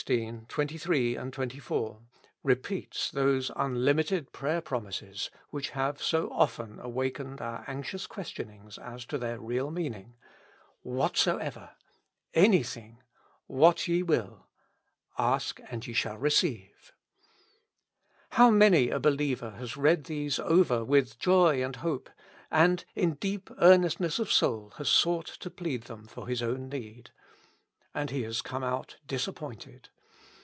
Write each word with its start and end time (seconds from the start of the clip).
23, 0.49 1.13
24) 1.13 1.99
repeats 2.41 3.11
those 3.11 3.51
unlimited 3.55 4.31
prayer 4.31 4.59
prom 4.59 4.85
ises 4.87 5.29
which 5.51 5.69
have 5.69 6.01
so 6.01 6.27
often 6.31 6.79
awakened 6.79 7.39
our 7.39 7.63
anxious 7.67 8.07
ques 8.07 8.31
tionings 8.31 8.79
as 8.79 9.05
to 9.05 9.19
their 9.19 9.39
real 9.39 9.69
meaning: 9.69 10.15
'■' 10.83 10.83
whatsoeve7\^'''' 10.89 11.69
anythmg,'''' 12.33 12.97
what 13.45 13.87
ye 13.87 14.01
will,'' 14.01 14.47
^^ 15.17 15.23
ask 15.23 15.61
and 15.69 15.85
ye 15.85 15.93
shall 15.93 16.17
receive 16.17 16.91
y 16.91 16.91
How 18.31 18.49
many 18.49 18.89
a 18.89 18.99
believer 18.99 19.51
has 19.51 19.77
read 19.77 20.05
these 20.05 20.39
over 20.39 20.83
with 20.83 21.19
joy 21.19 21.63
and 21.63 21.75
hope, 21.75 22.09
and 22.49 22.83
in 22.95 23.13
deep 23.13 23.51
earnestness 23.59 24.17
of 24.17 24.31
soul 24.31 24.71
has 24.77 24.89
sought 24.89 25.27
to 25.27 25.51
plead 25.51 25.83
them 25.83 26.07
for 26.07 26.27
his 26.27 26.41
own 26.41 26.69
need. 26.69 27.11
And 27.93 28.09
he 28.09 28.23
has 28.23 28.41
come 28.41 28.63
out 28.63 28.95
disappointed. 29.05 29.89